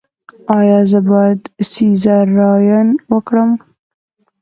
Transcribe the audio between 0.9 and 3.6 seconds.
زه باید سیزارین وکړم؟